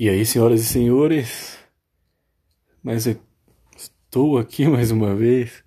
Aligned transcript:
E 0.00 0.08
aí, 0.08 0.24
senhoras 0.24 0.60
e 0.60 0.64
senhores, 0.64 1.58
mas 2.80 3.04
estou 3.76 4.38
aqui 4.38 4.64
mais 4.70 4.92
uma 4.92 5.12
vez. 5.12 5.64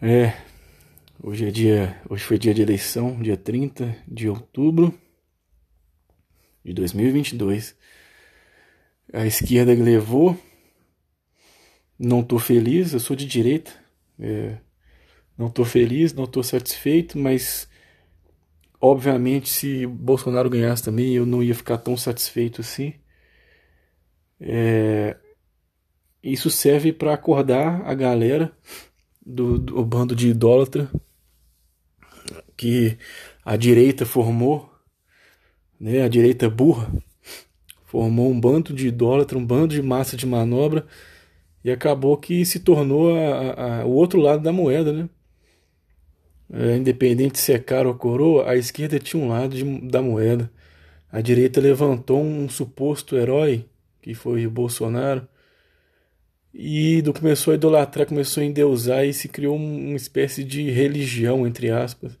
É, 0.00 0.32
hoje 1.22 1.46
é 1.46 1.50
dia, 1.50 2.00
hoje 2.08 2.24
foi 2.24 2.38
dia 2.38 2.54
de 2.54 2.62
eleição, 2.62 3.20
dia 3.20 3.36
30 3.36 3.94
de 4.08 4.30
outubro 4.30 4.98
de 6.64 6.72
2022. 6.72 7.76
A 9.12 9.26
esquerda 9.26 9.74
levou. 9.74 10.34
Não 11.98 12.20
estou 12.20 12.38
feliz, 12.38 12.94
eu 12.94 13.00
sou 13.00 13.14
de 13.14 13.26
direita. 13.26 13.72
É, 14.18 14.56
não 15.36 15.48
estou 15.48 15.66
feliz, 15.66 16.14
não 16.14 16.24
estou 16.24 16.42
satisfeito, 16.42 17.18
mas 17.18 17.68
Obviamente, 18.86 19.48
se 19.48 19.86
Bolsonaro 19.86 20.50
ganhasse 20.50 20.82
também, 20.82 21.14
eu 21.14 21.24
não 21.24 21.42
ia 21.42 21.54
ficar 21.54 21.78
tão 21.78 21.96
satisfeito 21.96 22.60
assim. 22.60 22.92
É... 24.38 25.16
Isso 26.22 26.50
serve 26.50 26.92
para 26.92 27.14
acordar 27.14 27.80
a 27.86 27.94
galera 27.94 28.52
do, 29.24 29.58
do 29.58 29.82
bando 29.86 30.14
de 30.14 30.28
idólatra 30.28 30.90
que 32.54 32.98
a 33.42 33.56
direita 33.56 34.04
formou, 34.04 34.70
né? 35.80 36.02
A 36.02 36.08
direita 36.08 36.50
burra 36.50 36.92
formou 37.86 38.30
um 38.30 38.38
bando 38.38 38.74
de 38.74 38.88
idólatra, 38.88 39.38
um 39.38 39.46
bando 39.46 39.68
de 39.68 39.80
massa 39.80 40.14
de 40.14 40.26
manobra 40.26 40.86
e 41.64 41.70
acabou 41.70 42.18
que 42.18 42.44
se 42.44 42.60
tornou 42.60 43.16
a, 43.16 43.80
a, 43.80 43.86
o 43.86 43.92
outro 43.92 44.20
lado 44.20 44.42
da 44.42 44.52
moeda, 44.52 44.92
né? 44.92 45.08
É, 46.52 46.76
independente 46.76 47.38
se 47.38 47.52
é 47.52 47.58
caro 47.58 47.88
ou 47.88 47.94
coroa, 47.94 48.50
a 48.50 48.56
esquerda 48.56 48.98
tinha 48.98 49.22
um 49.22 49.28
lado 49.28 49.56
de, 49.56 49.64
da 49.88 50.02
moeda. 50.02 50.50
A 51.10 51.20
direita 51.20 51.60
levantou 51.60 52.22
um 52.22 52.48
suposto 52.48 53.16
herói, 53.16 53.64
que 54.02 54.14
foi 54.14 54.46
Bolsonaro, 54.46 55.26
e 56.52 57.02
do, 57.02 57.12
começou 57.12 57.52
a 57.52 57.54
idolatrar, 57.56 58.06
começou 58.06 58.42
a 58.42 58.46
endeusar 58.46 59.04
e 59.04 59.12
se 59.12 59.28
criou 59.28 59.56
uma 59.56 59.96
espécie 59.96 60.44
de 60.44 60.70
religião, 60.70 61.46
entre 61.46 61.70
aspas, 61.70 62.16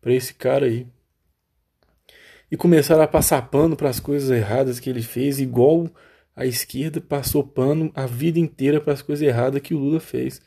para 0.00 0.12
esse 0.12 0.34
cara 0.34 0.66
aí. 0.66 0.86
E 2.50 2.56
começaram 2.56 3.02
a 3.02 3.08
passar 3.08 3.50
pano 3.50 3.74
para 3.76 3.88
as 3.88 3.98
coisas 3.98 4.30
erradas 4.30 4.78
que 4.78 4.90
ele 4.90 5.02
fez, 5.02 5.40
igual 5.40 5.90
a 6.36 6.44
esquerda 6.44 7.00
passou 7.00 7.42
pano 7.42 7.90
a 7.94 8.06
vida 8.06 8.38
inteira 8.38 8.80
para 8.80 8.92
as 8.92 9.00
coisas 9.00 9.26
erradas 9.26 9.62
que 9.62 9.74
o 9.74 9.78
Lula 9.78 10.00
fez. 10.00 10.42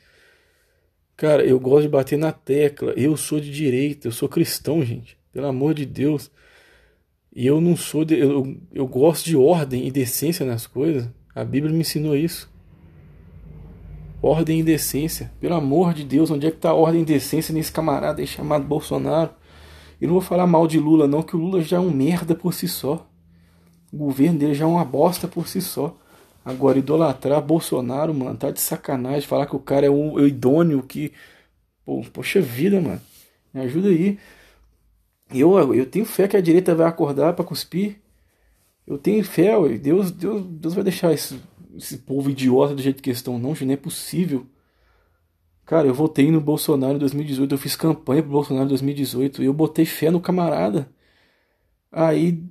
Cara, 1.18 1.44
eu 1.44 1.58
gosto 1.58 1.82
de 1.82 1.88
bater 1.88 2.16
na 2.16 2.30
tecla. 2.30 2.92
Eu 2.92 3.16
sou 3.16 3.40
de 3.40 3.50
direita, 3.50 4.06
eu 4.06 4.12
sou 4.12 4.28
cristão, 4.28 4.84
gente. 4.84 5.18
Pelo 5.32 5.48
amor 5.48 5.74
de 5.74 5.84
Deus. 5.84 6.30
E 7.34 7.44
eu 7.44 7.60
não 7.60 7.74
sou. 7.76 8.04
De, 8.04 8.16
eu, 8.16 8.56
eu 8.72 8.86
gosto 8.86 9.24
de 9.24 9.36
ordem 9.36 9.84
e 9.84 9.90
decência 9.90 10.46
nas 10.46 10.64
coisas. 10.64 11.10
A 11.34 11.44
Bíblia 11.44 11.72
me 11.74 11.80
ensinou 11.80 12.16
isso. 12.16 12.48
Ordem 14.22 14.60
e 14.60 14.62
decência. 14.62 15.32
Pelo 15.40 15.56
amor 15.56 15.92
de 15.92 16.04
Deus, 16.04 16.30
onde 16.30 16.46
é 16.46 16.52
que 16.52 16.56
está 16.56 16.70
a 16.70 16.74
ordem 16.74 17.02
e 17.02 17.04
decência 17.04 17.52
nesse 17.52 17.72
camarada 17.72 18.20
aí 18.20 18.26
chamado 18.26 18.64
Bolsonaro? 18.64 19.30
Eu 20.00 20.06
não 20.06 20.14
vou 20.14 20.22
falar 20.22 20.46
mal 20.46 20.68
de 20.68 20.78
Lula, 20.78 21.08
não, 21.08 21.24
que 21.24 21.34
o 21.34 21.40
Lula 21.40 21.60
já 21.60 21.78
é 21.78 21.80
um 21.80 21.90
merda 21.90 22.32
por 22.32 22.54
si 22.54 22.68
só. 22.68 23.04
O 23.92 23.96
governo 23.96 24.38
dele 24.38 24.54
já 24.54 24.66
é 24.66 24.68
uma 24.68 24.84
bosta 24.84 25.26
por 25.26 25.48
si 25.48 25.60
só. 25.60 25.96
Agora, 26.48 26.78
idolatrar 26.78 27.42
Bolsonaro, 27.42 28.14
mano, 28.14 28.34
tá 28.34 28.50
de 28.50 28.58
sacanagem. 28.58 29.28
Falar 29.28 29.46
que 29.46 29.54
o 29.54 29.58
cara 29.58 29.84
é 29.86 29.90
o, 29.90 30.26
idôneo, 30.26 30.82
que. 30.82 31.12
Pô, 31.84 32.02
poxa 32.10 32.40
vida, 32.40 32.80
mano. 32.80 33.00
Me 33.52 33.60
ajuda 33.60 33.88
aí. 33.88 34.18
Eu, 35.30 35.74
eu 35.74 35.84
tenho 35.84 36.06
fé 36.06 36.26
que 36.26 36.38
a 36.38 36.40
direita 36.40 36.74
vai 36.74 36.86
acordar 36.88 37.34
para 37.34 37.44
cuspir. 37.44 37.98
Eu 38.86 38.96
tenho 38.96 39.22
fé, 39.24 39.52
Deus, 39.78 40.10
Deus, 40.10 40.42
Deus 40.46 40.74
vai 40.74 40.82
deixar 40.84 41.12
esse, 41.12 41.38
esse 41.76 41.98
povo 41.98 42.30
idiota 42.30 42.74
do 42.74 42.80
jeito 42.80 43.02
que 43.02 43.10
estão, 43.10 43.38
não, 43.38 43.52
não 43.52 43.72
é 43.72 43.76
possível. 43.76 44.46
Cara, 45.66 45.86
eu 45.86 45.94
votei 45.94 46.30
no 46.30 46.40
Bolsonaro 46.40 46.94
em 46.94 46.98
2018, 46.98 47.54
eu 47.54 47.58
fiz 47.58 47.76
campanha 47.76 48.22
pro 48.22 48.32
Bolsonaro 48.32 48.64
em 48.64 48.68
2018 48.70 49.42
e 49.42 49.46
eu 49.46 49.52
botei 49.52 49.84
fé 49.84 50.10
no 50.10 50.20
camarada. 50.20 50.90
Aí 51.92 52.42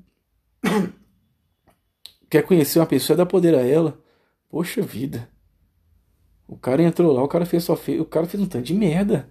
quer 2.29 2.43
conhecer 2.43 2.79
uma 2.79 2.85
pessoa, 2.85 3.17
dá 3.17 3.25
poder 3.25 3.55
a 3.55 3.61
ela. 3.61 3.99
Poxa 4.49 4.81
vida. 4.81 5.29
O 6.47 6.57
cara 6.57 6.81
entrou 6.81 7.11
lá, 7.11 7.23
o 7.23 7.27
cara 7.27 7.45
fez 7.45 7.63
só 7.63 7.75
feio, 7.75 8.03
o 8.03 8.05
cara 8.05 8.25
fez 8.25 8.41
um 8.41 8.47
tanto 8.47 8.65
de 8.65 8.73
merda. 8.73 9.29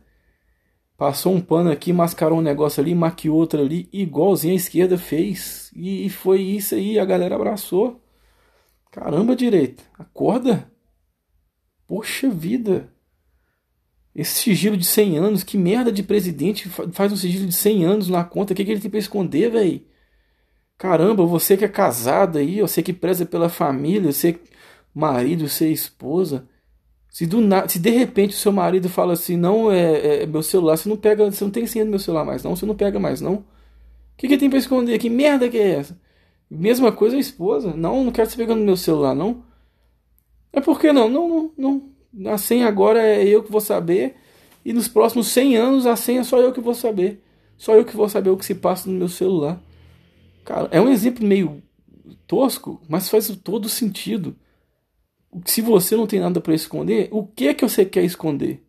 Passou 0.97 1.34
um 1.34 1.41
pano 1.41 1.71
aqui, 1.71 1.93
mascarou 1.93 2.39
um 2.39 2.43
negócio 2.43 2.83
ali, 2.83 2.95
maquiou 2.95 3.37
outro 3.37 3.61
ali, 3.61 3.89
igualzinho 3.93 4.55
a 4.55 4.57
esquerda 4.57 4.97
fez. 4.97 5.71
E 5.75 6.09
foi 6.11 6.41
isso 6.41 6.75
aí, 6.75 6.99
a 6.99 7.05
galera 7.05 7.34
abraçou. 7.34 8.03
Caramba, 8.91 9.37
direita, 9.37 9.83
acorda. 9.99 10.71
Poxa 11.87 12.31
vida. 12.31 12.91
Esse 14.15 14.39
sigilo 14.41 14.77
de 14.77 14.87
100 14.87 15.19
anos, 15.19 15.45
que 15.45 15.59
merda 15.59 15.93
de 15.93 16.03
presidente 16.03 16.69
faz 16.71 17.13
um 17.13 17.17
sigilo 17.17 17.47
de 17.47 17.53
100 17.53 17.84
anos 17.84 18.09
na 18.09 18.25
conta? 18.25 18.55
O 18.55 18.57
que, 18.57 18.65
que 18.65 18.71
ele 18.71 18.81
tem 18.81 18.91
pra 18.91 18.99
esconder, 18.99 19.51
velho? 19.51 19.84
Caramba, 20.78 21.25
você 21.25 21.56
que 21.56 21.64
é 21.64 21.69
casado 21.69 22.38
aí, 22.38 22.60
você 22.60 22.82
que 22.82 22.92
preza 22.92 23.25
pela 23.25 23.48
família, 23.48 24.12
você 24.12 24.38
marido, 24.94 25.48
você 25.48 25.70
esposa. 25.70 26.48
Se, 27.10 27.26
do 27.26 27.41
na... 27.41 27.69
se 27.69 27.78
de 27.78 27.91
repente 27.91 28.34
o 28.34 28.38
seu 28.38 28.53
marido 28.53 28.88
fala 28.88 29.15
assim, 29.15 29.36
não 29.36 29.72
é, 29.72 30.22
é, 30.22 30.26
meu 30.26 30.42
celular, 30.42 30.76
você 30.76 30.88
não 30.88 30.97
pega, 30.97 31.31
você 31.31 31.44
não 31.44 31.50
tem 31.50 31.66
senha 31.66 31.84
do 31.84 31.91
meu 31.91 31.98
celular 31.98 32.25
mais, 32.25 32.42
não, 32.42 32.54
você 32.56 32.66
não 32.66 32.75
pega 32.75 32.98
mais, 32.98 33.20
não. 33.20 33.34
O 33.36 33.44
que, 34.19 34.28
que 34.28 34.38
tem 34.38 34.50
pra 34.50 34.59
esconder? 34.59 34.98
Que 34.98 35.10
merda 35.10 35.48
que 35.48 35.59
é 35.59 35.70
essa? 35.76 35.98
Mesma 36.50 36.92
coisa 36.92 37.16
a 37.16 37.20
esposa. 37.20 37.75
Não, 37.75 38.04
não 38.04 38.12
quero 38.12 38.28
você 38.31 38.36
pegando 38.36 38.65
meu 38.65 38.76
celular, 38.76 39.15
não. 39.15 39.42
É 40.53 40.60
porque 40.60 40.92
não, 40.92 41.09
não, 41.09 41.28
não, 41.28 41.82
não. 42.15 42.32
A 42.32 42.38
senha 42.38 42.66
agora 42.66 43.03
é 43.03 43.26
eu 43.26 43.42
que 43.42 43.53
vou 43.53 43.60
saber. 43.60 44.16
E 44.65 44.72
nos 44.72 44.88
próximos 44.88 45.28
100 45.28 45.56
anos 45.56 45.86
a 45.86 45.97
senha 45.97 46.20
é 46.20 46.25
só 46.25 46.38
eu 46.41 46.53
que 46.53 46.60
vou 46.60 46.75
saber. 46.75 47.22
Só 47.59 47.75
eu 47.75 47.84
que 47.84 47.97
vou 47.97 48.09
saber 48.09 48.31
o 48.31 48.36
que 48.36 48.44
se 48.47 48.54
passa 48.54 48.88
no 48.88 48.97
meu 48.97 49.09
celular. 49.09 49.60
Cara, 50.47 50.69
é 50.71 50.81
um 50.81 50.89
exemplo 50.89 51.27
meio 51.27 51.61
tosco, 52.25 52.81
mas 52.89 53.11
faz 53.11 53.29
todo 53.43 53.69
sentido. 53.69 54.37
Se 55.45 55.61
você 55.61 55.97
não 55.97 56.07
tem 56.07 56.21
nada 56.21 56.41
para 56.41 56.55
esconder, 56.55 57.09
o 57.11 57.27
que 57.27 57.49
é 57.49 57.55
que 57.55 57.69
você 57.69 57.84
quer 57.84 58.05
esconder? 58.05 58.65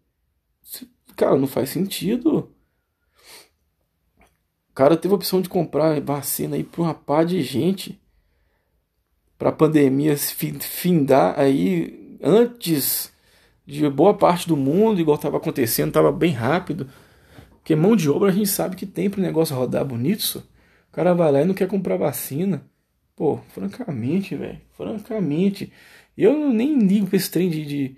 Cara, 1.15 1.37
não 1.37 1.45
faz 1.45 1.69
sentido. 1.69 2.51
O 4.71 4.73
cara 4.73 4.97
teve 4.97 5.13
a 5.13 5.17
opção 5.17 5.39
de 5.39 5.47
comprar 5.47 6.01
vacina 6.01 6.55
aí 6.55 6.63
para 6.63 6.81
uma 6.81 6.95
pá 6.95 7.23
de 7.23 7.43
gente. 7.43 8.01
Para 9.37 9.49
a 9.49 9.53
pandemia 9.53 10.17
se 10.17 10.33
findar 10.33 11.39
aí 11.39 12.17
antes 12.23 13.13
de 13.67 13.87
boa 13.87 14.15
parte 14.15 14.47
do 14.47 14.57
mundo, 14.57 14.99
igual 14.99 15.15
estava 15.15 15.37
acontecendo, 15.37 15.89
estava 15.89 16.11
bem 16.11 16.31
rápido. 16.31 16.89
Porque 17.51 17.75
mão 17.75 17.95
de 17.95 18.09
obra 18.09 18.29
a 18.29 18.33
gente 18.33 18.49
sabe 18.49 18.75
que 18.75 18.85
tem 18.87 19.11
para 19.11 19.19
o 19.19 19.23
negócio 19.23 19.55
rodar 19.55 19.85
bonito. 19.85 20.23
Só 20.23 20.41
cara 20.97 21.13
vai 21.13 21.31
lá 21.31 21.41
e 21.43 21.45
não 21.45 21.53
quer 21.53 21.67
comprar 21.67 21.95
vacina. 21.95 22.67
Pô, 23.15 23.37
francamente, 23.49 24.35
velho. 24.35 24.59
Francamente. 24.75 25.71
Eu 26.17 26.49
nem 26.49 26.79
ligo 26.79 27.05
pra 27.07 27.17
esse 27.17 27.29
trem 27.29 27.49
de, 27.51 27.65
de, 27.65 27.97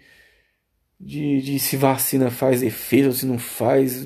de, 0.99 1.41
de, 1.41 1.59
se 1.59 1.77
vacina 1.77 2.29
faz 2.29 2.61
efeito 2.61 3.07
ou 3.07 3.13
se 3.13 3.25
não 3.25 3.39
faz. 3.39 4.05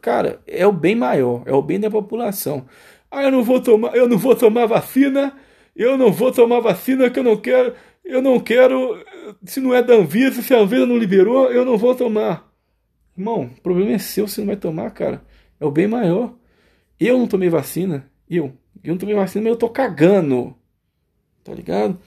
Cara, 0.00 0.40
é 0.46 0.64
o 0.66 0.72
bem 0.72 0.94
maior, 0.94 1.42
é 1.46 1.52
o 1.52 1.62
bem 1.62 1.80
da 1.80 1.90
população. 1.90 2.66
Ah, 3.10 3.24
eu 3.24 3.32
não 3.32 3.42
vou 3.42 3.60
tomar, 3.60 3.96
eu 3.96 4.08
não 4.08 4.16
vou 4.18 4.36
tomar 4.36 4.66
vacina, 4.66 5.36
eu 5.74 5.98
não 5.98 6.12
vou 6.12 6.32
tomar 6.32 6.60
vacina 6.60 7.10
que 7.10 7.18
eu 7.18 7.24
não 7.24 7.36
quero, 7.36 7.74
eu 8.04 8.22
não 8.22 8.38
quero, 8.38 9.04
se 9.44 9.60
não 9.60 9.74
é 9.74 9.82
da 9.82 9.94
Anvisa, 9.94 10.42
se 10.42 10.54
a 10.54 10.60
Anvisa 10.60 10.86
não 10.86 10.96
liberou, 10.96 11.50
eu 11.52 11.64
não 11.64 11.76
vou 11.76 11.94
tomar. 11.96 12.48
Irmão, 13.16 13.50
o 13.58 13.60
problema 13.60 13.92
é 13.92 13.98
seu, 13.98 14.28
você 14.28 14.40
não 14.40 14.48
vai 14.48 14.56
tomar, 14.56 14.90
cara. 14.92 15.24
É 15.58 15.64
o 15.66 15.70
bem 15.70 15.88
maior. 15.88 16.34
Eu 16.98 17.18
não 17.18 17.26
tomei 17.26 17.48
vacina, 17.48 18.09
eu, 18.36 18.52
eu 18.82 18.92
não 18.92 18.98
tomei 18.98 19.14
vacina, 19.14 19.44
mas 19.44 19.52
eu 19.52 19.58
tô 19.58 19.68
cagando. 19.68 20.54
Tá 21.42 21.54
ligado? 21.54 21.98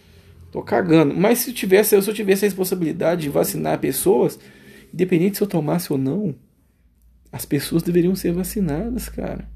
Tô 0.51 0.61
cagando. 0.61 1.13
Mas 1.13 1.39
se 1.39 1.49
eu 1.49 1.53
tivesse, 1.53 2.01
se 2.01 2.09
eu 2.09 2.13
tivesse 2.13 2.45
a 2.45 2.47
responsabilidade 2.47 3.23
de 3.23 3.29
vacinar 3.29 3.79
pessoas, 3.79 4.39
independente 4.93 5.37
se 5.37 5.43
eu 5.43 5.47
tomasse 5.47 5.91
ou 5.91 5.97
não, 5.97 6.35
as 7.31 7.45
pessoas 7.45 7.81
deveriam 7.81 8.15
ser 8.15 8.31
vacinadas, 8.31 9.09
cara. 9.09 9.49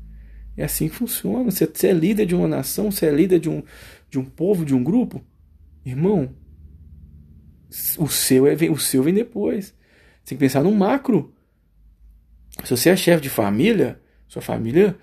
É 0.58 0.64
assim 0.64 0.90
que 0.90 0.96
funciona. 0.96 1.52
Você, 1.52 1.68
você 1.68 1.88
é 1.90 1.94
líder 1.94 2.26
de 2.26 2.36
uma 2.36 2.48
nação, 2.48 2.92
você 2.92 3.06
é 3.06 3.12
líder 3.12 3.40
de 3.40 3.48
um, 3.48 3.62
de 4.10 4.18
um 4.18 4.26
povo, 4.26 4.66
de 4.66 4.74
um 4.74 4.84
grupo, 4.84 5.24
irmão. 5.86 6.36
O 8.00 8.08
seu, 8.08 8.48
é, 8.48 8.56
o 8.70 8.78
seu 8.78 9.04
vem 9.04 9.14
depois. 9.14 9.68
Você 9.68 10.30
tem 10.30 10.38
que 10.38 10.44
pensar 10.44 10.64
no 10.64 10.72
macro. 10.72 11.32
Se 12.64 12.76
você 12.76 12.90
é 12.90 12.96
chefe 12.96 13.22
de 13.22 13.30
família, 13.30 14.02
sua 14.28 14.42
família 14.42 14.98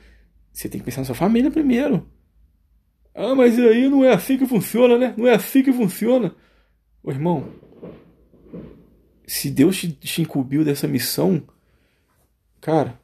você 0.54 0.68
tem 0.68 0.78
que 0.78 0.84
pensar 0.84 1.00
na 1.00 1.04
sua 1.04 1.16
família 1.16 1.50
primeiro. 1.50 2.08
Ah, 3.12 3.34
mas 3.34 3.58
aí 3.58 3.88
não 3.88 4.04
é 4.04 4.12
assim 4.12 4.38
que 4.38 4.46
funciona, 4.46 4.96
né? 4.96 5.12
Não 5.16 5.26
é 5.26 5.34
assim 5.34 5.64
que 5.64 5.72
funciona. 5.72 6.34
Ô 7.02 7.10
irmão, 7.10 7.52
se 9.26 9.50
Deus 9.50 9.76
te, 9.76 9.90
te 9.92 10.22
incumbiu 10.22 10.64
dessa 10.64 10.86
missão, 10.86 11.42
cara, 12.60 12.98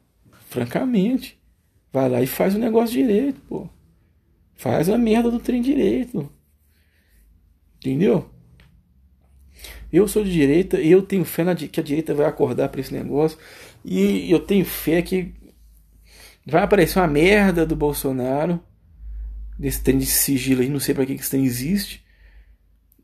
francamente, 0.47 1.37
vai 1.91 2.09
lá 2.09 2.21
e 2.21 2.27
faz 2.27 2.55
o 2.55 2.59
negócio 2.59 2.95
direito, 2.95 3.41
pô. 3.41 3.67
Faz 4.55 4.89
a 4.89 4.97
merda 4.97 5.29
do 5.29 5.39
trem 5.39 5.61
direito. 5.61 6.31
Entendeu? 7.77 8.29
Eu 9.91 10.07
sou 10.07 10.23
de 10.23 10.31
direita 10.31 10.79
e 10.79 10.89
eu 10.89 11.01
tenho 11.01 11.25
fé 11.25 11.43
na, 11.43 11.53
que 11.53 11.79
a 11.79 11.83
direita 11.83 12.13
vai 12.13 12.27
acordar 12.27 12.69
para 12.69 12.79
esse 12.79 12.93
negócio. 12.93 13.37
E 13.83 14.31
eu 14.31 14.39
tenho 14.39 14.63
fé 14.63 15.01
que 15.01 15.33
vai 16.45 16.63
aparecer 16.63 16.99
uma 16.99 17.07
merda 17.07 17.65
do 17.65 17.75
Bolsonaro. 17.75 18.59
Desse 19.57 19.83
trem 19.83 19.97
de 19.97 20.05
sigilo 20.05 20.61
aí, 20.61 20.69
não 20.69 20.79
sei 20.79 20.95
para 20.95 21.05
que, 21.05 21.15
que 21.15 21.21
esse 21.21 21.29
trem 21.29 21.45
existe. 21.45 22.03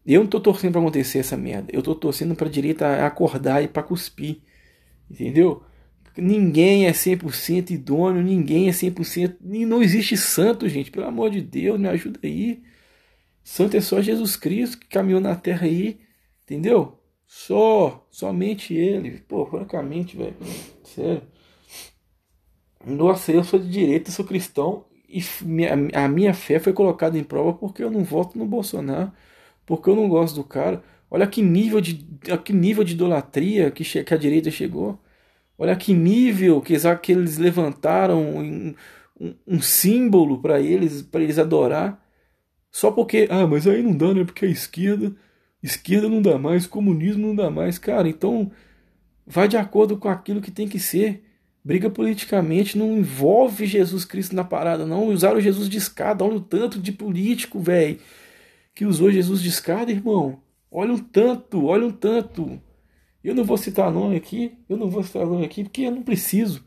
Eu 0.05 0.21
não 0.21 0.27
tô 0.27 0.39
torcendo 0.39 0.71
para 0.71 0.81
acontecer 0.81 1.19
essa 1.19 1.35
merda. 1.35 1.69
Eu 1.71 1.83
tô 1.83 1.93
torcendo 1.93 2.33
pra 2.33 2.47
direita 2.47 3.05
acordar 3.05 3.61
e 3.61 3.67
para 3.67 3.83
cuspir. 3.83 4.39
Entendeu? 5.11 5.63
Ninguém 6.17 6.87
é 6.87 6.91
100% 6.91 7.69
idôneo, 7.71 8.23
ninguém 8.23 8.69
é 8.69 8.71
100%. 8.71 9.35
E 9.51 9.65
não 9.65 9.83
existe 9.83 10.17
santo, 10.17 10.67
gente. 10.67 10.89
Pelo 10.89 11.07
amor 11.07 11.29
de 11.29 11.41
Deus, 11.41 11.79
me 11.79 11.87
ajuda 11.87 12.19
aí. 12.23 12.63
Santo 13.43 13.77
é 13.77 13.81
só 13.81 14.01
Jesus 14.01 14.35
Cristo 14.35 14.79
que 14.79 14.87
caminhou 14.87 15.21
na 15.21 15.35
terra 15.35 15.65
aí. 15.65 15.99
Entendeu? 16.43 16.97
Só, 17.25 18.07
somente 18.09 18.73
ele. 18.73 19.19
Pô, 19.27 19.45
francamente, 19.45 20.15
velho. 20.15 20.35
Sério. 20.83 21.21
Nossa, 22.85 23.31
eu 23.31 23.43
sou 23.43 23.59
de 23.59 23.69
direita, 23.69 24.11
sou 24.11 24.25
cristão. 24.25 24.85
E 25.09 25.21
a 25.95 26.07
minha 26.07 26.33
fé 26.33 26.59
foi 26.59 26.73
colocada 26.73 27.17
em 27.17 27.23
prova 27.23 27.53
porque 27.53 27.81
eu 27.83 27.89
não 27.89 28.03
voto 28.03 28.37
no 28.37 28.45
Bolsonaro 28.45 29.11
porque 29.67 29.89
eu 29.89 29.95
não 29.95 30.09
gosto 30.09 30.35
do 30.37 30.45
cara. 30.45 30.83
Olha 31.11 31.27
que 31.27 31.43
nível 31.43 31.81
de, 31.81 31.95
que 32.45 32.53
nível 32.53 32.83
de 32.83 32.93
idolatria 32.93 33.71
que, 33.71 33.83
que 34.03 34.13
a 34.13 34.17
direita 34.17 34.51
chegou. 34.51 34.99
Olha 35.57 35.75
que 35.75 35.93
nível 35.93 36.61
que, 36.61 36.75
que 37.01 37.11
eles 37.13 37.37
levantaram 37.37 38.21
um, 38.39 38.75
um, 39.19 39.35
um 39.47 39.61
símbolo 39.61 40.41
para 40.41 40.61
eles, 40.61 41.01
para 41.03 41.21
eles 41.23 41.39
adorar. 41.39 42.01
Só 42.71 42.91
porque, 42.91 43.27
ah, 43.31 43.47
mas 43.47 43.67
aí 43.67 43.83
não 43.83 43.95
dá, 43.97 44.13
né? 44.13 44.25
Porque 44.25 44.45
a 44.45 44.49
esquerda, 44.49 45.15
esquerda 45.63 46.09
não 46.09 46.21
dá 46.21 46.37
mais, 46.39 46.67
comunismo 46.67 47.27
não 47.27 47.35
dá 47.35 47.49
mais. 47.51 47.79
Cara, 47.79 48.09
então 48.09 48.51
vai 49.25 49.47
de 49.47 49.57
acordo 49.57 49.97
com 49.97 50.09
aquilo 50.09 50.41
que 50.41 50.51
tem 50.51 50.67
que 50.67 50.79
ser. 50.79 51.23
Briga 51.67 51.89
politicamente 51.89 52.77
não 52.77 52.97
envolve 52.97 53.65
Jesus 53.65 54.05
Cristo 54.05 54.35
na 54.35 54.43
parada, 54.43 54.85
não. 54.85 55.07
Usaram 55.07 55.41
Jesus 55.41 55.67
de 55.67 55.77
escada, 55.77 56.23
olha 56.23 56.37
o 56.37 56.41
tanto 56.41 56.79
de 56.79 56.91
político, 56.91 57.59
velho 57.59 57.99
que 58.77 58.85
usou 58.85 59.11
Jesus 59.11 59.41
de 59.41 59.49
escada, 59.49 59.91
irmão. 59.91 60.39
Olha 60.69 60.93
um 60.93 60.99
tanto, 60.99 61.65
olha 61.65 61.87
um 61.87 61.91
tanto. 61.91 62.61
Eu 63.23 63.33
não 63.33 63.43
vou 63.43 63.57
citar 63.57 63.91
nome 63.91 64.15
aqui, 64.15 64.55
eu 64.69 64.77
não 64.77 64.87
vou 64.87 65.01
citar 65.01 65.25
nome 65.25 65.43
aqui, 65.43 65.63
porque 65.63 65.81
eu 65.81 65.89
não 65.91 66.03
preciso. 66.03 66.63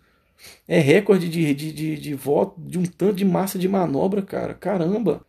É 0.66 0.80
recorde 0.80 1.28
de, 1.28 1.54
de, 1.54 1.72
de, 1.72 1.96
de 1.96 2.14
voto, 2.14 2.60
de 2.60 2.80
um 2.80 2.82
tanto 2.82 3.14
de 3.14 3.24
massa 3.24 3.60
de 3.60 3.68
manobra, 3.68 4.22
cara. 4.22 4.54
Caramba! 4.54 5.24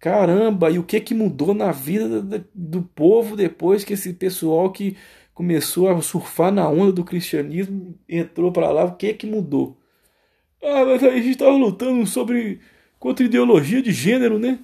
Caramba! 0.00 0.72
E 0.72 0.80
o 0.80 0.82
que 0.82 0.98
que 1.00 1.14
mudou 1.14 1.54
na 1.54 1.70
vida 1.70 2.20
do 2.52 2.82
povo 2.82 3.36
depois 3.36 3.84
que 3.84 3.92
esse 3.92 4.12
pessoal 4.12 4.72
que 4.72 4.96
começou 5.38 5.88
a 5.88 6.02
surfar 6.02 6.50
na 6.50 6.68
onda 6.68 6.90
do 6.90 7.04
cristianismo 7.04 7.96
entrou 8.08 8.50
para 8.50 8.72
lá? 8.72 8.86
O 8.86 8.96
que 8.96 9.14
que 9.14 9.24
mudou? 9.24 9.80
Ah, 10.60 10.84
mas 10.84 11.00
aí 11.00 11.10
a 11.10 11.22
gente 11.22 11.30
estava 11.30 11.52
lutando 11.52 12.04
sobre 12.08 12.58
contra 12.98 13.24
ideologia 13.24 13.80
de 13.80 13.92
gênero, 13.92 14.36
né? 14.36 14.58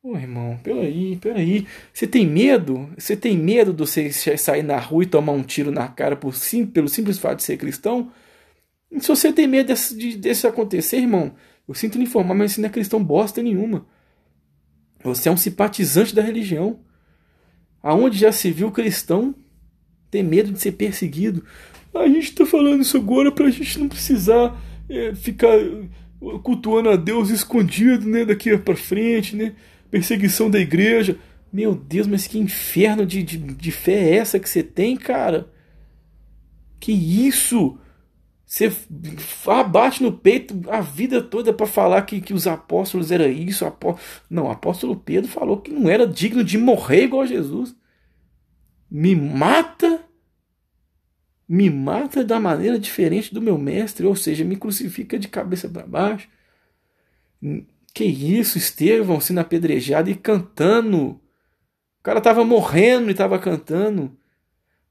Ô 0.00 0.16
irmão, 0.16 0.60
peraí, 0.62 1.16
peraí. 1.16 1.66
Você 1.92 2.06
tem 2.06 2.24
medo? 2.24 2.88
Você 2.96 3.16
tem 3.16 3.36
medo 3.36 3.72
de 3.72 3.80
você 3.80 4.12
sair 4.12 4.62
na 4.62 4.78
rua 4.78 5.02
e 5.02 5.06
tomar 5.06 5.32
um 5.32 5.42
tiro 5.42 5.72
na 5.72 5.88
cara 5.88 6.14
por 6.14 6.36
sim, 6.36 6.64
pelo 6.64 6.88
simples 6.88 7.18
fato 7.18 7.38
de 7.38 7.42
ser 7.42 7.56
cristão? 7.56 8.12
Se 9.00 9.08
você 9.08 9.32
tem 9.32 9.48
medo 9.48 9.66
desse, 9.66 9.96
de, 9.96 10.16
desse 10.16 10.46
acontecer, 10.46 10.98
irmão, 10.98 11.34
eu 11.66 11.74
sinto 11.74 11.98
lhe 11.98 12.04
informar, 12.04 12.34
mas 12.34 12.52
você 12.52 12.60
não 12.60 12.68
é 12.68 12.72
cristão 12.72 13.02
bosta 13.02 13.42
nenhuma. 13.42 13.84
Você 15.02 15.28
é 15.28 15.32
um 15.32 15.36
simpatizante 15.36 16.14
da 16.14 16.22
religião. 16.22 16.78
Aonde 17.82 18.16
já 18.16 18.30
se 18.30 18.52
viu 18.52 18.70
cristão 18.70 19.34
ter 20.16 20.22
medo 20.22 20.52
de 20.52 20.60
ser 20.60 20.72
perseguido? 20.72 21.44
A 21.94 22.06
gente 22.08 22.30
está 22.30 22.46
falando 22.46 22.82
isso 22.82 22.96
agora 22.96 23.30
para 23.30 23.46
a 23.46 23.50
gente 23.50 23.78
não 23.78 23.88
precisar 23.88 24.58
é, 24.88 25.14
ficar 25.14 25.56
cultuando 26.42 26.90
a 26.90 26.96
Deus 26.96 27.30
escondido, 27.30 28.08
né, 28.08 28.24
daqui 28.24 28.56
para 28.58 28.76
frente, 28.76 29.36
né? 29.36 29.54
perseguição 29.90 30.50
da 30.50 30.58
igreja. 30.58 31.18
Meu 31.52 31.74
Deus, 31.74 32.06
mas 32.06 32.26
que 32.26 32.38
inferno 32.38 33.06
de, 33.06 33.22
de, 33.22 33.38
de 33.38 33.72
fé 33.72 33.92
é 33.92 34.16
essa 34.16 34.38
que 34.38 34.48
você 34.48 34.62
tem, 34.62 34.96
cara? 34.96 35.50
Que 36.80 36.92
isso? 36.92 37.78
Você 38.44 38.72
abate 39.46 40.02
no 40.02 40.12
peito 40.12 40.60
a 40.70 40.80
vida 40.80 41.22
toda 41.22 41.52
para 41.52 41.66
falar 41.66 42.02
que, 42.02 42.20
que 42.20 42.34
os 42.34 42.46
apóstolos 42.46 43.10
era 43.10 43.28
isso. 43.28 43.64
Apó... 43.64 43.98
Não, 44.28 44.46
o 44.46 44.50
apóstolo 44.50 44.96
Pedro 44.96 45.30
falou 45.30 45.58
que 45.58 45.70
não 45.70 45.88
era 45.88 46.06
digno 46.06 46.44
de 46.44 46.58
morrer 46.58 47.04
igual 47.04 47.22
a 47.22 47.26
Jesus. 47.26 47.74
Me 48.90 49.16
mata, 49.16 50.05
me 51.48 51.70
mata 51.70 52.24
da 52.24 52.40
maneira 52.40 52.78
diferente 52.78 53.32
do 53.32 53.40
meu 53.40 53.56
mestre, 53.56 54.06
ou 54.06 54.16
seja, 54.16 54.44
me 54.44 54.56
crucifica 54.56 55.18
de 55.18 55.28
cabeça 55.28 55.68
para 55.68 55.86
baixo. 55.86 56.28
Que 57.94 58.04
isso, 58.04 58.58
Estevão 58.58 59.20
sendo 59.20 59.40
apedrejado 59.40 60.10
e 60.10 60.14
cantando. 60.14 61.20
O 61.98 62.02
cara 62.02 62.20
tava 62.20 62.44
morrendo 62.44 63.10
e 63.10 63.14
tava 63.14 63.38
cantando. 63.38 64.16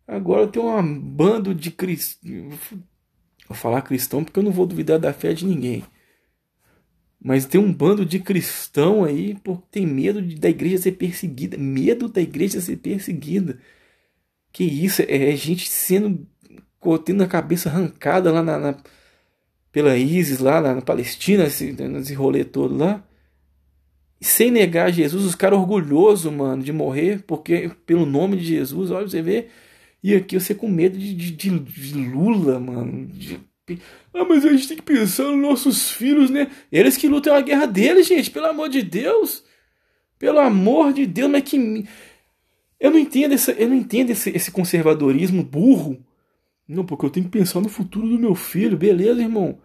Agora 0.07 0.47
tem 0.47 0.61
um 0.61 0.99
bando 0.99 1.53
de 1.53 1.71
cristãos. 1.71 2.59
Vou 3.47 3.55
falar 3.55 3.81
cristão 3.81 4.23
porque 4.23 4.39
eu 4.39 4.43
não 4.43 4.51
vou 4.51 4.65
duvidar 4.65 4.99
da 4.99 5.13
fé 5.13 5.33
de 5.33 5.45
ninguém. 5.45 5.83
Mas 7.19 7.45
tem 7.45 7.59
um 7.59 7.73
bando 7.73 8.05
de 8.05 8.19
cristão 8.19 9.03
aí 9.03 9.35
porque 9.43 9.63
tem 9.71 9.87
medo 9.87 10.21
de, 10.21 10.35
da 10.35 10.49
igreja 10.49 10.77
ser 10.77 10.91
perseguida. 10.93 11.57
Medo 11.57 12.07
da 12.07 12.21
igreja 12.21 12.61
ser 12.61 12.77
perseguida. 12.77 13.59
Que 14.51 14.63
isso, 14.63 15.01
é, 15.01 15.31
é 15.31 15.35
gente 15.35 15.67
sendo. 15.69 16.27
Tendo 17.03 17.23
a 17.23 17.27
cabeça 17.27 17.69
arrancada 17.69 18.31
lá 18.31 18.43
na, 18.43 18.57
na 18.57 18.77
pela 19.71 19.97
ISIS 19.97 20.39
lá 20.39 20.61
na 20.61 20.81
Palestina, 20.81 21.45
esse, 21.47 21.73
nesse 21.73 22.13
rolê 22.13 22.45
todo 22.45 22.77
lá. 22.77 23.03
sem 24.21 24.49
negar 24.49 24.89
Jesus, 24.89 25.25
os 25.25 25.35
caras 25.35 25.59
orgulhosos, 25.59 26.31
mano, 26.31 26.63
de 26.63 26.71
morrer, 26.71 27.23
porque 27.27 27.69
pelo 27.85 28.05
nome 28.05 28.37
de 28.37 28.45
Jesus, 28.45 28.89
olha, 28.89 29.05
você 29.05 29.21
vê. 29.21 29.47
E 30.01 30.15
aqui 30.15 30.39
você 30.39 30.55
com 30.55 30.69
medo 30.69 30.97
de, 30.97 31.13
de, 31.13 31.31
de, 31.31 31.59
de 31.59 31.93
Lula, 31.93 32.57
mano. 32.57 33.07
De, 33.07 33.39
ah, 34.13 34.23
mas 34.23 34.45
a 34.45 34.51
gente 34.53 34.67
tem 34.67 34.77
que 34.77 34.83
pensar 34.83 35.23
nos 35.23 35.41
nossos 35.41 35.91
filhos, 35.91 36.29
né? 36.29 36.49
Eles 36.71 36.95
que 36.95 37.07
lutam 37.07 37.35
a 37.35 37.41
guerra 37.41 37.65
deles, 37.65 38.07
gente, 38.07 38.31
pelo 38.31 38.45
amor 38.45 38.69
de 38.69 38.81
Deus. 38.81 39.43
Pelo 40.17 40.39
amor 40.39 40.93
de 40.93 41.05
Deus, 41.05 41.29
mas 41.29 41.43
que. 41.43 41.85
Eu 42.79 42.91
não 42.91 42.99
entendo, 42.99 43.33
essa, 43.33 43.51
eu 43.51 43.67
não 43.67 43.75
entendo 43.75 44.11
esse, 44.11 44.29
esse 44.29 44.51
conservadorismo 44.51 45.43
burro. 45.43 45.97
Não, 46.67 46.85
porque 46.85 47.05
eu 47.05 47.09
tenho 47.09 47.25
que 47.25 47.37
pensar 47.37 47.61
no 47.61 47.69
futuro 47.69 48.07
do 48.07 48.17
meu 48.17 48.35
filho. 48.35 48.77
Beleza, 48.77 49.21
irmão. 49.21 49.59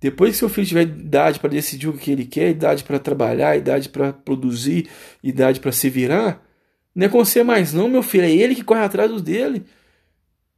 Depois 0.00 0.32
que 0.32 0.36
seu 0.36 0.48
filho 0.48 0.66
tiver 0.66 0.82
idade 0.82 1.40
para 1.40 1.50
decidir 1.50 1.88
o 1.88 1.92
que 1.92 2.10
ele 2.10 2.24
quer, 2.24 2.50
idade 2.50 2.84
para 2.84 2.98
trabalhar, 2.98 3.56
idade 3.56 3.88
para 3.88 4.12
produzir, 4.12 4.88
idade 5.22 5.58
para 5.58 5.72
se 5.72 5.88
virar, 5.88 6.46
não 6.94 7.06
é 7.06 7.08
com 7.08 7.18
você 7.22 7.42
mais 7.42 7.72
não, 7.72 7.88
meu 7.88 8.02
filho, 8.02 8.24
é 8.24 8.30
ele 8.30 8.54
que 8.54 8.64
corre 8.64 8.80
atrás 8.80 9.10
dos 9.10 9.22
dele. 9.22 9.64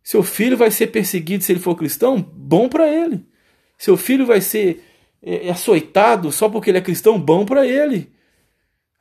Seu 0.02 0.22
filho 0.22 0.56
vai 0.56 0.70
ser 0.70 0.88
perseguido 0.88 1.44
se 1.44 1.52
ele 1.52 1.60
for 1.60 1.74
cristão, 1.74 2.20
bom 2.20 2.68
para 2.68 2.88
ele. 2.88 3.26
Seu 3.76 3.96
filho 3.96 4.24
vai 4.24 4.40
ser 4.40 4.82
é, 5.22 5.48
é, 5.48 5.50
açoitado 5.50 6.30
só 6.32 6.48
porque 6.48 6.70
ele 6.70 6.78
é 6.78 6.82
cristão, 6.82 7.20
bom 7.20 7.44
para 7.44 7.66
ele. 7.66 8.10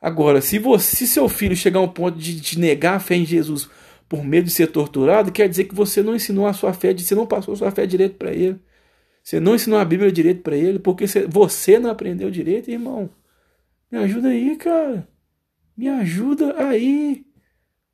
Agora, 0.00 0.40
se 0.40 0.58
você, 0.58 0.96
se 0.96 1.06
seu 1.06 1.28
filho 1.28 1.56
chegar 1.56 1.80
a 1.80 1.82
um 1.82 1.88
ponto 1.88 2.18
de, 2.18 2.40
de 2.40 2.58
negar 2.58 2.96
a 2.96 3.00
fé 3.00 3.16
em 3.16 3.24
Jesus 3.24 3.68
por 4.08 4.24
medo 4.24 4.46
de 4.46 4.52
ser 4.52 4.68
torturado, 4.68 5.30
quer 5.30 5.48
dizer 5.48 5.64
que 5.64 5.74
você 5.74 6.02
não 6.02 6.14
ensinou 6.14 6.46
a 6.46 6.52
sua 6.52 6.72
fé, 6.72 6.94
você 6.94 7.14
não 7.14 7.26
passou 7.26 7.54
a 7.54 7.56
sua 7.56 7.70
fé 7.70 7.86
direito 7.86 8.16
para 8.16 8.32
ele. 8.32 8.58
Você 9.22 9.38
não 9.38 9.54
ensinou 9.54 9.78
a 9.78 9.84
Bíblia 9.84 10.10
direito 10.10 10.42
para 10.42 10.56
ele 10.56 10.78
porque 10.78 11.04
você 11.28 11.78
não 11.78 11.90
aprendeu 11.90 12.30
direito, 12.30 12.70
irmão. 12.70 13.10
Me 13.90 13.98
ajuda 13.98 14.28
aí, 14.28 14.56
cara. 14.56 15.06
Me 15.76 15.88
ajuda 15.88 16.56
aí. 16.58 17.26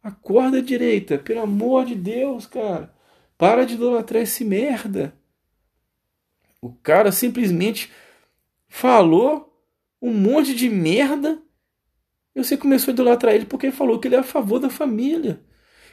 Acorda 0.02 0.62
direita, 0.62 1.18
pelo 1.18 1.40
amor 1.40 1.86
de 1.86 1.94
Deus, 1.94 2.46
cara. 2.46 2.94
Para 3.36 3.64
de 3.64 3.74
idolatrar 3.74 4.22
esse 4.22 4.44
merda. 4.44 5.14
O 6.60 6.72
cara 6.72 7.10
simplesmente 7.10 7.90
falou 8.68 9.60
um 10.00 10.12
monte 10.12 10.54
de 10.54 10.68
merda 10.68 11.42
e 12.34 12.42
você 12.42 12.56
começou 12.56 12.92
a 12.92 12.94
idolatrar 12.94 13.34
ele 13.34 13.46
porque 13.46 13.66
ele 13.66 13.76
falou 13.76 13.98
que 13.98 14.08
ele 14.08 14.16
é 14.16 14.18
a 14.18 14.22
favor 14.22 14.58
da 14.58 14.70
família. 14.70 15.40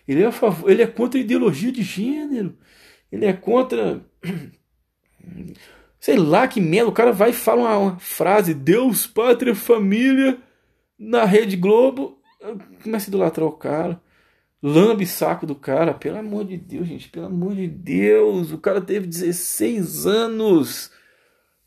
Ele 0.08 0.24
é, 0.24 0.28
a 0.28 0.32
favor, 0.32 0.70
ele 0.70 0.82
é 0.82 0.88
contra 0.88 1.20
a 1.20 1.24
ideologia 1.24 1.72
de 1.72 1.84
gênero. 1.84 2.58
Ele 3.12 3.26
é 3.26 3.34
contra 3.34 4.06
Sei 6.00 6.18
lá 6.18 6.48
que 6.48 6.60
merda, 6.60 6.90
o 6.90 6.94
cara 6.94 7.12
vai 7.12 7.30
e 7.30 7.34
fala 7.34 7.62
uma, 7.62 7.78
uma 7.78 8.00
frase, 8.00 8.56
Deus, 8.56 9.06
pátria, 9.06 9.54
família, 9.54 10.40
na 10.98 11.26
Rede 11.26 11.56
Globo, 11.56 12.20
começa 12.82 13.08
a 13.08 13.10
idolatrar 13.10 13.48
o 13.48 13.52
cara, 13.52 14.02
lambe 14.64 15.06
saco 15.06 15.46
do 15.46 15.54
cara, 15.54 15.94
pelo 15.94 16.18
amor 16.18 16.46
de 16.46 16.58
Deus, 16.58 16.88
gente, 16.88 17.08
pelo 17.08 17.28
amor 17.28 17.54
de 17.54 17.68
Deus, 17.68 18.52
o 18.52 18.58
cara 18.58 18.82
teve 18.82 19.06
16 19.06 20.08
anos 20.08 20.92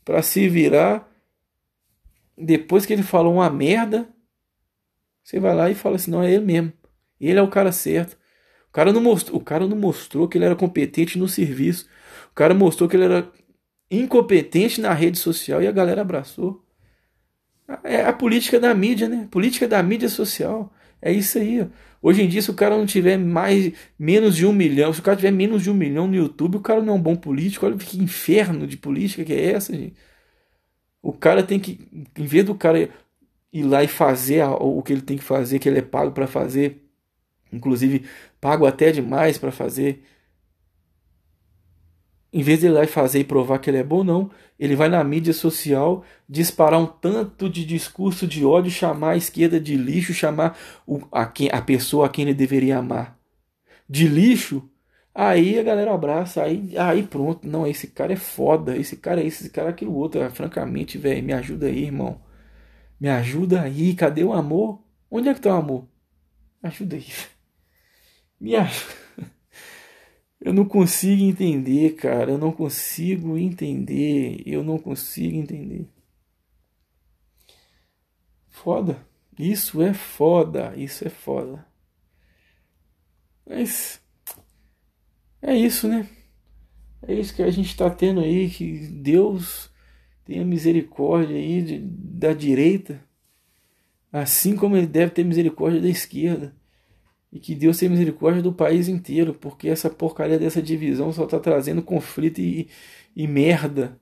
para 0.04 0.20
se 0.20 0.48
virar 0.48 1.08
depois 2.36 2.84
que 2.84 2.92
ele 2.92 3.02
falou 3.02 3.34
uma 3.34 3.48
merda, 3.48 4.08
você 5.22 5.38
vai 5.38 5.54
lá 5.54 5.70
e 5.70 5.74
fala 5.74 5.96
assim, 5.96 6.10
não, 6.10 6.22
é 6.22 6.32
ele 6.32 6.44
mesmo. 6.44 6.72
Ele 7.20 7.38
é 7.38 7.42
o 7.42 7.48
cara 7.48 7.72
certo. 7.72 8.18
Cara 8.74 8.92
não 8.92 9.00
mostrou, 9.00 9.40
o 9.40 9.40
cara 9.40 9.68
não 9.68 9.76
mostrou 9.76 10.28
que 10.28 10.36
ele 10.36 10.46
era 10.46 10.56
competente 10.56 11.16
no 11.16 11.28
serviço. 11.28 11.86
O 12.32 12.34
cara 12.34 12.52
mostrou 12.52 12.88
que 12.88 12.96
ele 12.96 13.04
era 13.04 13.30
incompetente 13.88 14.80
na 14.80 14.92
rede 14.92 15.16
social 15.16 15.62
e 15.62 15.68
a 15.68 15.72
galera 15.72 16.00
abraçou. 16.02 16.60
É 17.84 18.02
a 18.02 18.12
política 18.12 18.58
da 18.58 18.74
mídia, 18.74 19.08
né? 19.08 19.28
Política 19.30 19.68
da 19.68 19.80
mídia 19.80 20.08
social. 20.08 20.72
É 21.00 21.12
isso 21.12 21.38
aí. 21.38 21.62
Ó. 21.62 21.66
Hoje 22.02 22.22
em 22.22 22.28
dia, 22.28 22.42
se 22.42 22.50
o 22.50 22.54
cara 22.54 22.76
não 22.76 22.84
tiver 22.84 23.16
mais 23.16 23.72
menos 23.96 24.34
de 24.34 24.44
um 24.44 24.52
milhão, 24.52 24.92
se 24.92 24.98
o 24.98 25.02
cara 25.04 25.16
tiver 25.16 25.30
menos 25.30 25.62
de 25.62 25.70
um 25.70 25.74
milhão 25.74 26.08
no 26.08 26.16
YouTube, 26.16 26.56
o 26.56 26.60
cara 26.60 26.82
não 26.82 26.94
é 26.94 26.96
um 26.96 27.02
bom 27.02 27.14
político. 27.14 27.66
Olha 27.66 27.76
que 27.76 28.02
inferno 28.02 28.66
de 28.66 28.76
política 28.76 29.24
que 29.24 29.32
é 29.32 29.52
essa, 29.52 29.72
gente. 29.72 29.94
O 31.00 31.12
cara 31.12 31.44
tem 31.44 31.60
que, 31.60 31.78
em 32.18 32.26
vez 32.26 32.44
do 32.44 32.56
cara 32.56 32.90
ir 33.52 33.62
lá 33.62 33.84
e 33.84 33.88
fazer 33.88 34.44
o 34.44 34.82
que 34.82 34.92
ele 34.92 35.02
tem 35.02 35.16
que 35.16 35.24
fazer, 35.24 35.60
que 35.60 35.68
ele 35.68 35.78
é 35.78 35.82
pago 35.82 36.10
para 36.10 36.26
fazer, 36.26 36.83
inclusive 37.56 38.04
pago 38.40 38.66
até 38.66 38.90
demais 38.92 39.38
para 39.38 39.52
fazer, 39.52 40.04
em 42.32 42.42
vez 42.42 42.60
de 42.60 42.66
ir 42.66 42.70
lá 42.70 42.86
fazer 42.86 43.20
e 43.20 43.24
provar 43.24 43.58
que 43.60 43.70
ele 43.70 43.78
é 43.78 43.84
bom, 43.84 44.02
não. 44.02 44.30
Ele 44.58 44.74
vai 44.74 44.88
na 44.88 45.02
mídia 45.04 45.32
social 45.32 46.04
disparar 46.28 46.80
um 46.80 46.86
tanto 46.86 47.48
de 47.48 47.64
discurso 47.64 48.26
de 48.26 48.44
ódio, 48.44 48.70
chamar 48.72 49.10
a 49.12 49.16
esquerda 49.16 49.60
de 49.60 49.76
lixo, 49.76 50.12
chamar 50.12 50.58
o, 50.86 51.00
a, 51.12 51.26
quem, 51.26 51.48
a 51.52 51.62
pessoa 51.62 52.06
a 52.06 52.08
quem 52.08 52.24
ele 52.24 52.34
deveria 52.34 52.78
amar 52.78 53.16
de 53.88 54.08
lixo. 54.08 54.68
Aí 55.14 55.58
a 55.58 55.62
galera 55.62 55.94
abraça, 55.94 56.42
aí, 56.42 56.76
aí 56.76 57.02
pronto. 57.04 57.46
Não, 57.48 57.66
esse 57.66 57.88
cara 57.88 58.12
é 58.12 58.16
foda, 58.16 58.76
esse 58.76 58.96
cara 58.96 59.20
é 59.22 59.26
esse, 59.26 59.44
esse 59.44 59.50
cara 59.50 59.68
é 59.68 59.70
aquilo 59.70 59.94
outro. 59.94 60.22
Ah, 60.22 60.30
francamente, 60.30 60.98
velho, 60.98 61.22
me 61.22 61.32
ajuda 61.32 61.66
aí, 61.66 61.84
irmão. 61.84 62.20
Me 63.00 63.08
ajuda 63.08 63.62
aí, 63.62 63.94
cadê 63.94 64.24
o 64.24 64.32
amor? 64.32 64.82
Onde 65.10 65.28
é 65.28 65.34
que 65.34 65.40
tá 65.40 65.54
o 65.54 65.58
amor? 65.58 65.88
Me 66.62 66.68
ajuda 66.70 66.96
aí. 66.96 67.06
Ajuda. 68.44 68.68
Eu 70.40 70.52
não 70.52 70.66
consigo 70.66 71.22
entender, 71.22 71.94
cara. 71.94 72.32
Eu 72.32 72.38
não 72.38 72.52
consigo 72.52 73.38
entender. 73.38 74.42
Eu 74.44 74.62
não 74.62 74.78
consigo 74.78 75.36
entender. 75.36 75.88
Foda. 78.48 79.06
Isso 79.38 79.80
é 79.80 79.94
foda. 79.94 80.74
Isso 80.76 81.06
é 81.06 81.08
foda. 81.08 81.66
Mas. 83.46 84.02
É 85.40 85.56
isso, 85.56 85.88
né? 85.88 86.06
É 87.06 87.14
isso 87.14 87.34
que 87.34 87.42
a 87.42 87.50
gente 87.50 87.68
está 87.68 87.88
tendo 87.88 88.20
aí. 88.20 88.50
Que 88.50 88.86
Deus 88.88 89.70
tenha 90.24 90.44
misericórdia 90.44 91.36
aí 91.36 91.62
de, 91.62 91.78
da 91.78 92.34
direita. 92.34 93.02
Assim 94.12 94.54
como 94.56 94.76
ele 94.76 94.86
deve 94.86 95.12
ter 95.12 95.24
misericórdia 95.24 95.80
da 95.80 95.88
esquerda. 95.88 96.54
E 97.34 97.40
que 97.40 97.52
Deus 97.52 97.76
tenha 97.76 97.90
misericórdia 97.90 98.40
do 98.40 98.52
país 98.52 98.86
inteiro, 98.86 99.34
porque 99.34 99.68
essa 99.68 99.90
porcaria 99.90 100.38
dessa 100.38 100.62
divisão 100.62 101.12
só 101.12 101.24
está 101.24 101.40
trazendo 101.40 101.82
conflito 101.82 102.40
e, 102.40 102.68
e 103.14 103.26
merda. 103.26 103.98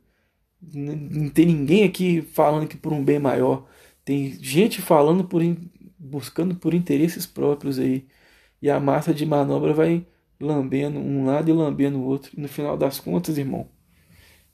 Não 0.61 1.31
tem 1.31 1.47
ninguém 1.47 1.85
aqui 1.85 2.21
falando 2.21 2.69
que 2.69 2.77
por 2.77 2.93
um 2.93 3.03
bem 3.03 3.19
maior. 3.19 3.67
Tem 4.05 4.33
gente 4.39 4.83
falando 4.83 5.25
por 5.25 5.43
buscando 5.99 6.55
por 6.55 6.75
interesses 6.75 7.25
próprios 7.25 7.79
aí. 7.79 8.07
E 8.61 8.69
a 8.69 8.79
massa 8.79 9.15
de 9.15 9.25
manobra 9.25 9.73
vai 9.73 10.07
lambendo 10.39 10.99
um 10.99 11.25
lado 11.25 11.49
e 11.49 11.55
lambendo 11.55 11.99
o 11.99 12.05
outro. 12.05 12.33
E 12.37 12.41
no 12.41 12.49
final 12.49 12.77
das 12.77 13.01
contas, 13.01 13.39
irmão, 13.39 13.67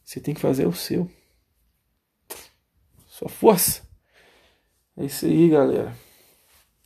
você 0.05 0.21
tem 0.21 0.35
que 0.35 0.41
fazer 0.41 0.67
o 0.69 0.73
seu. 0.73 1.11
Sua 3.09 3.29
força. 3.29 3.83
É 4.97 5.05
isso 5.05 5.27
aí, 5.27 5.49
galera. 5.49 5.97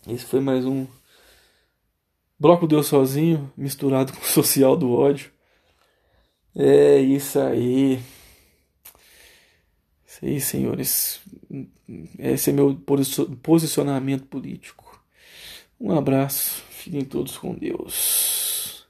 Esse 0.08 0.24
foi 0.24 0.40
mais 0.40 0.64
um 0.64 0.86
Bloco 2.42 2.66
Deus 2.66 2.88
sozinho, 2.88 3.52
misturado 3.56 4.12
com 4.12 4.20
o 4.20 4.24
social 4.24 4.76
do 4.76 4.90
ódio. 4.90 5.30
É 6.56 6.98
isso 6.98 7.38
aí. 7.38 8.00
Isso 10.04 10.24
aí, 10.24 10.40
senhores. 10.40 11.20
Esse 12.18 12.50
é 12.50 12.52
meu 12.52 12.76
posicionamento 13.44 14.26
político. 14.26 15.00
Um 15.78 15.96
abraço. 15.96 16.64
Fiquem 16.70 17.04
todos 17.04 17.38
com 17.38 17.54
Deus. 17.54 18.88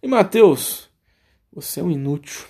E 0.00 0.06
Mateus, 0.06 0.88
você 1.52 1.80
é 1.80 1.82
um 1.82 1.90
inútil. 1.90 2.44